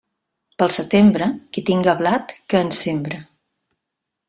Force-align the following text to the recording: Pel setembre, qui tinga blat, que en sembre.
Pel 0.61 0.71
setembre, 0.75 1.27
qui 1.59 1.63
tinga 1.67 1.95
blat, 2.01 2.35
que 2.55 2.63
en 2.67 2.73
sembre. 2.79 3.21